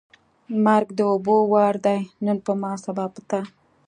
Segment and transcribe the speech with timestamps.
[0.33, 3.41] ـ مرګ د اوبو وار دی نن په ما، سبا په تا.